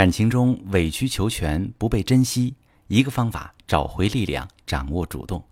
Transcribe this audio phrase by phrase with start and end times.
[0.00, 2.54] 感情中委曲求全、不被珍惜，
[2.86, 5.44] 一个方法找回力量，掌握主动。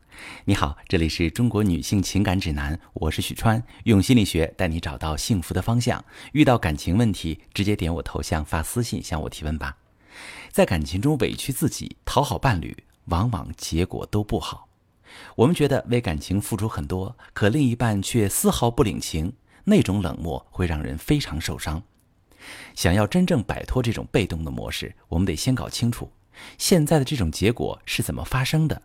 [0.46, 6.02] 你好，这里是中国女性情感指南，我是许川，用心理学带你找到幸福的方向。
[6.32, 9.76] 遇到感情问题，直接点我头像发私信向我提问吧。
[10.50, 12.74] 在感情中委屈自己、讨好伴侣，
[13.08, 14.66] 往往结果都不好。
[15.36, 19.30] 我们觉得为感情付出很多，可另一半却丝毫不领情，
[19.64, 21.82] 那种冷漠会让人非常受伤。
[22.74, 26.10] 想要真正摆脱这种被动的模式，我们得先搞清楚
[26.56, 28.82] 现在的这种结果是怎么发生的。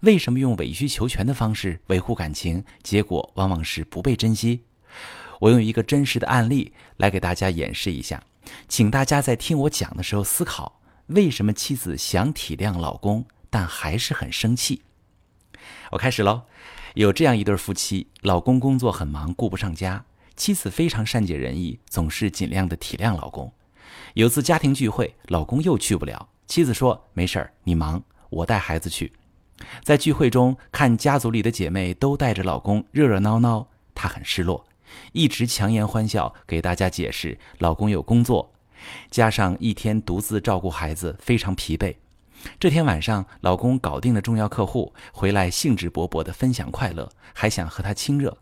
[0.00, 4.62] 为什么用委曲求全的方式维护感情，结果往往是不被珍惜？
[5.40, 8.22] 我用一个真实的案例来给大家演示一下，
[8.68, 14.82] 请大家在听我讲的时候思考：为什么妻子想体谅老公，但还是很生气？
[15.92, 16.42] 我开始喽。
[16.94, 20.02] 有这样一对夫妻，老公工作很忙，顾不上家。
[20.36, 23.50] 妻子非常善解人意，总是尽量的体谅老公。
[24.14, 29.12] 有次家庭聚会，老公又去不了，妻子说：“没事儿，你忙，我带孩子去。”
[29.82, 34.66] 在聚会中看家族里的姐妹都带着老公热热闹闹，她很失落，
[35.12, 38.52] 一直强颜欢笑给大家解释老公有工作，
[39.10, 41.96] 加上一天独自照顾孩子，非常疲惫。
[42.60, 48.36] 这天晚上，老公搞定了重要客户，回来兴致勃勃地分享快乐，还想和他亲热。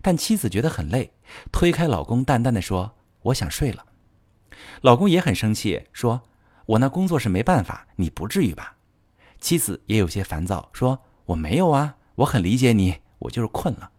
[0.00, 1.12] 但妻子觉得很累，
[1.52, 3.84] 推开老公，淡淡的说：“我想睡了。”
[4.82, 6.22] 老公也很生气，说
[6.66, 8.76] ：“我那工作是没办法，你不至于吧？”
[9.40, 13.90] 妻子也有些烦躁，说：“我没有啊，我很理解你，我就是困了。”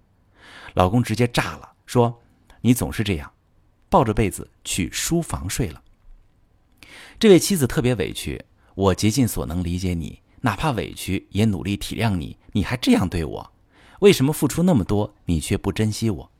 [0.73, 2.21] 老公直接炸了，说
[2.61, 3.31] ：“你总是这样，
[3.89, 5.81] 抱着被子去书房睡了。”
[7.19, 8.43] 这位妻子特别委屈，
[8.75, 13.51] 我竭尽所能理解你，哪怕委屈也努力体谅你，你还这样对我。
[13.99, 16.31] 为什么付出那么多，你却不珍惜我？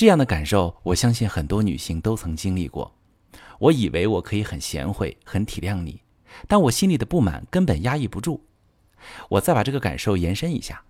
[0.00, 2.90] 这样的感受，我相信很多女性都曾经历过。
[3.58, 6.00] 我以为我可以很贤惠、很体谅你，
[6.48, 8.42] 但我心里的不满根本压抑不住。
[9.28, 10.82] 我再把这个感受延伸一下，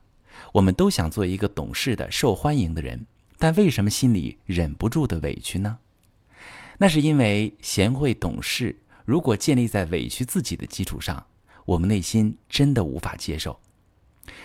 [0.52, 3.04] 我们都想做一个懂事的、受欢迎的人，
[3.36, 5.78] 但为什么心里忍不住的委屈呢？
[6.78, 11.26] 那是因为贤惠懂事，如果建立在委屈自己的基础上，
[11.64, 13.58] 我们内心真的无法接受。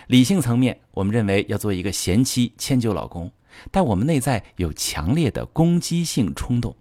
[0.08, 3.30] 理性层面，我们认为要做一个贤妻，迁就老公，
[3.70, 6.76] 但我们内在有强烈的攻击性冲动。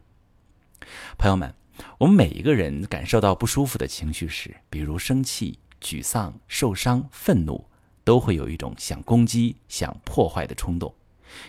[1.17, 1.53] 朋友们，
[1.97, 7.65] 我们每一个人感受到不舒服的情绪时，比如生气、沮丧、受伤、愤怒，
[8.03, 10.93] 都会有一种想攻击、想破坏的冲动，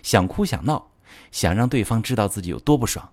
[0.02, 0.90] 想哭、想闹，
[1.30, 3.12] 想让对方知道自己有多不爽。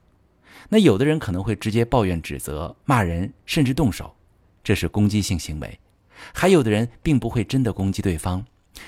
[0.69, 4.15] 那有的人可能会直接抱怨、指责、骂人，甚至动手，
[4.63, 5.79] 这是攻击性行为。
[6.33, 8.45] 还有的人并不会真的攻击对方，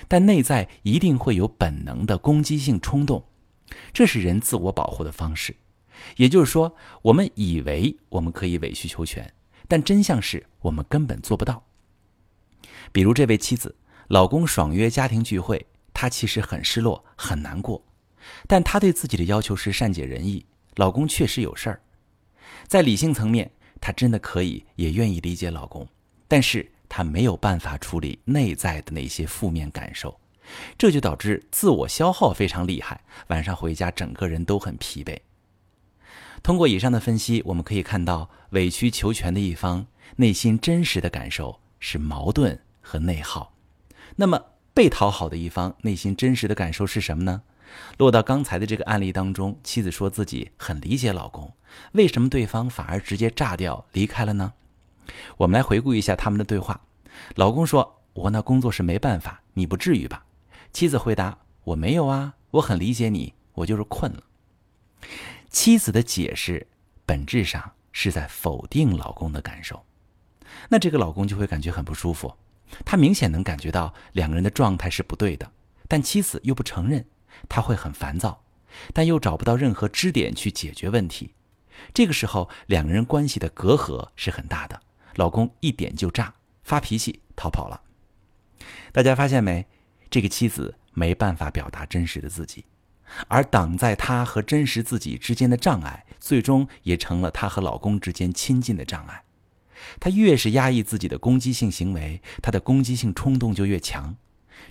[0.08, 3.24] 但内在一定会有本能的攻击性冲动，
[3.94, 5.56] 这是人自我保护的方式。
[6.18, 9.34] 也就是说，我们以为我们可以委曲求全，
[9.68, 11.64] 但真相是我们根本做不到。
[12.92, 13.76] 比如这位妻子，
[14.10, 17.84] 老公爽约家庭聚会，她其实很失落、很难过，
[18.48, 20.46] 但她对自己的要求是善解人意。
[20.76, 21.82] 老公确实有事儿，
[22.68, 25.88] 在理性层面，她真的可以也愿意理解老公，
[26.28, 26.72] 但是。
[26.98, 30.18] 他没有办法处理内在的那些负面感受，
[30.78, 35.20] 这就导致自我消耗非常厉害，晚上回家整个人都很疲惫。
[36.42, 39.86] 通过以上的分析，我们可以看到，委曲求全的一方
[40.16, 43.52] 内心真实的感受是矛盾和内耗。
[44.16, 44.42] 那么
[44.74, 47.42] 被讨好的一方内心真实的感受是什么呢？
[47.98, 51.52] 落到刚才的这个案例当中，妻子说自己很理解老公，
[51.92, 54.54] 为什么对方反而直接炸掉离开了呢？
[55.38, 56.80] 我们来回顾一下他们的对话。
[57.36, 60.26] 老公说：“我那工作是没办法，你不至于吧？”
[60.74, 64.24] 妻子回答：“我没有啊，我很理解你，我就是困了。”
[65.50, 66.68] 妻子的解释
[67.06, 69.86] 本质上是在否定老公的感受，
[70.68, 72.34] 那这个老公就会感觉很不舒服。
[72.84, 75.50] 他明显能感觉到两个人的状态是不对的，
[75.88, 77.06] 但妻子又不承认，
[77.48, 78.44] 他会很烦躁，
[78.92, 81.34] 但又找不到任何支点去解决问题。
[81.94, 84.82] 这个时候，两个人关系的隔阂是很大的。
[85.16, 86.34] 老公一点就炸，
[86.64, 87.82] 发脾气逃跑了。
[88.92, 89.66] 大家发现没？
[90.10, 92.64] 这个妻子没办法表达真实的自己，
[93.28, 99.24] 而挡在她和真实自己之间的障碍，最终也成了她和老公之间亲近的障碍。
[100.00, 104.16] 她越是压抑自己的攻击性行为，她的攻击性冲动就越强。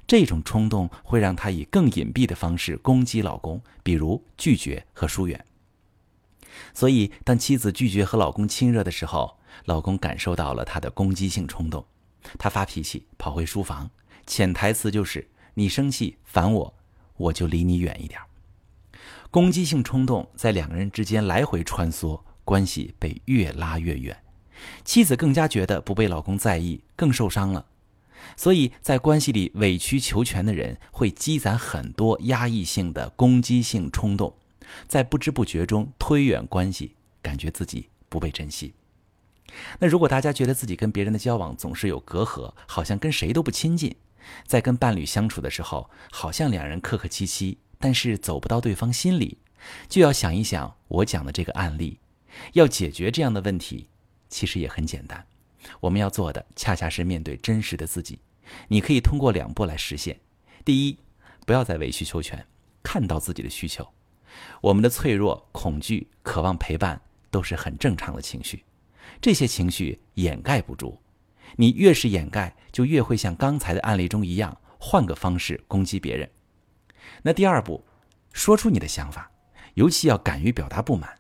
[0.06, 5.44] 这种冲动会让她以更隐蔽的方式攻击老公，比如拒绝和疏远。
[6.73, 11.84] 所以，当妻子拒绝和老公亲热的时候，老公感受到了他的攻击性冲动，
[12.38, 13.90] 他发脾气跑回书房，
[14.26, 16.74] 潜台词就是你生气烦我，
[17.16, 18.20] 我就离你远一点。
[19.30, 24.16] 攻击性冲动在两个人之间来回穿梭，关系被越拉越远。
[24.84, 27.66] 妻子更加觉得不被老公在意，更受伤了。
[28.36, 34.34] 所以在关系里委曲求全的人会积攒很多压抑性的攻击性冲动，
[34.86, 38.72] 在不知不觉中推远关系，感觉自己不被珍惜。
[39.79, 43.94] 那如果大家觉得自己跟别人的交往总是有隔阂，好像跟谁都不亲近，
[44.46, 49.38] 在跟伴侣相处的时候，好像两人客客气气，但是走不到对方心里，
[49.88, 51.99] 就要想一想我讲的这个案例，
[52.55, 53.88] 要解决这样的问题，
[54.29, 55.26] 其实也很简单。
[55.81, 58.19] 我们要做的恰恰是面对真实的自己。
[58.69, 60.20] 你可以通过两步来实现：
[60.64, 60.99] 第一，
[61.46, 62.46] 不要再委曲求全，
[62.82, 63.88] 看到自己的需求。
[64.61, 67.00] 我们的脆弱、恐惧、渴望陪伴
[67.31, 68.64] 都是很正常的情绪，
[69.20, 71.00] 这些情绪掩盖不住。
[71.56, 76.28] 你越是掩盖，就越会像刚才的案例中一样，换个方式攻击别人。
[77.22, 77.84] 那第二步，
[78.32, 79.30] 说出你的想法，
[79.74, 81.18] 尤其要敢于表达不满。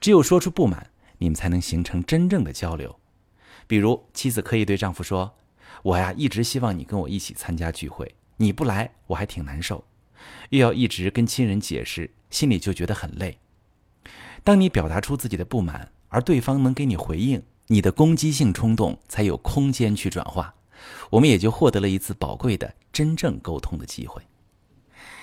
[0.00, 2.98] 只有说出不满，你们才能形成真正的交流。
[3.68, 5.36] 比如，妻子可以对丈夫说
[5.84, 9.84] ：“我呀，一直希望你跟我一起参加聚会，你不来，我还挺难受。
[10.50, 13.38] 又要一直跟亲人解释，心里就觉得很累。”
[14.42, 20.54] 当你表达出自己的不满，而对方能给你回应，你的攻击性冲动才有空间去转化，
[21.08, 24.20] 我们也就获得了一次宝贵的真正沟通的机会。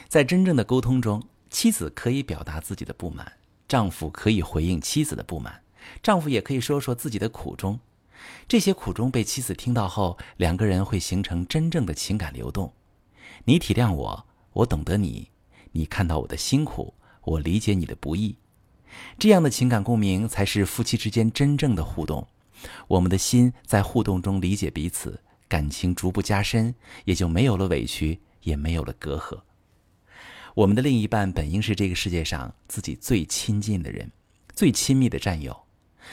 [0.07, 3.33] 在真正的沟通中，妻子可以表达自己的不满，
[3.67, 5.61] 丈夫可以回应妻子的不满，
[6.01, 7.79] 丈夫也可以说说自己的苦衷。
[8.47, 12.73] 这些苦衷被妻子听到后，两个人会形成真正的情感流动。
[13.45, 15.29] 你体谅我，我懂得你；
[15.71, 18.35] 你看到我的辛苦，我理解你的不易。
[19.17, 22.27] 这样的情感共鸣才是夫妻之间真正的互动。
[22.87, 26.75] 我们的心在互动中理解彼此，感情逐步加深，
[27.05, 29.41] 也就没有了委屈，也没有了隔阂。
[30.55, 34.11] 我们的另一半本应是这个世界上自己最亲近的人，
[34.53, 35.57] 最亲密的战友。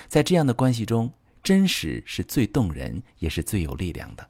[0.07, 1.13] 在这样的关系中，
[1.43, 4.29] 真实是最动人，也是最有力量的。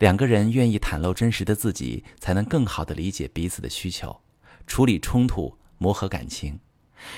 [0.00, 4.20] 两个人愿意袒露真实的自己，才能更好的理解彼此的需求，
[4.66, 6.58] 处理冲突，磨合感情。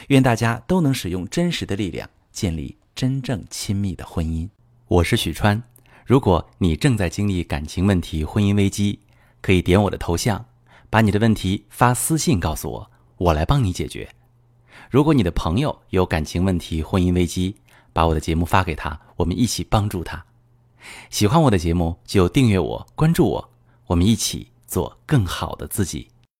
[0.09, 4.49] 愿大家都能使用真实的力量，建立真正亲密的婚姻。
[4.87, 5.63] 我是许川。
[6.05, 8.99] 如果你正在经历感情问题、婚姻危机，
[9.41, 10.45] 可以点我的头像，
[10.91, 14.09] 把你的问题发私信告诉我，我来帮你解决。
[14.91, 17.57] 如果你的朋友有感情问题、婚姻危机，
[17.93, 20.23] 把我的节目发给他，我们一起帮助他。
[21.09, 23.51] 喜欢我的节目就订阅我、关注我，
[23.87, 26.09] 我们一起做更好的自己。